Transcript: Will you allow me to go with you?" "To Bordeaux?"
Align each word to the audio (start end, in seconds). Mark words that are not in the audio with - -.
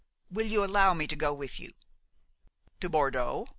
Will 0.31 0.47
you 0.47 0.63
allow 0.65 0.95
me 0.95 1.05
to 1.05 1.15
go 1.15 1.31
with 1.31 1.59
you?" 1.59 1.69
"To 2.79 2.89
Bordeaux?" 2.89 3.45